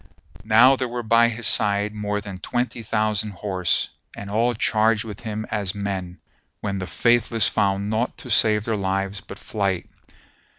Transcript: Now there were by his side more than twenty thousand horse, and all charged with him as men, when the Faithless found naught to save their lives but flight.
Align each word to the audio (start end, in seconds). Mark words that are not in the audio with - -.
Now 0.45 0.75
there 0.77 0.87
were 0.87 1.03
by 1.03 1.27
his 1.29 1.45
side 1.45 1.93
more 1.93 2.21
than 2.21 2.39
twenty 2.39 2.81
thousand 2.81 3.33
horse, 3.33 3.89
and 4.17 4.31
all 4.31 4.55
charged 4.55 5.03
with 5.03 5.19
him 5.19 5.45
as 5.51 5.75
men, 5.75 6.19
when 6.59 6.79
the 6.79 6.87
Faithless 6.87 7.47
found 7.47 7.91
naught 7.91 8.17
to 8.17 8.31
save 8.31 8.63
their 8.65 8.75
lives 8.77 9.21
but 9.21 9.37
flight. 9.37 9.87